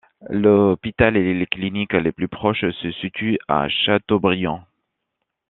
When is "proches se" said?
2.27-2.91